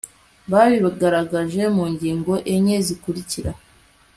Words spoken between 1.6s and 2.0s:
mu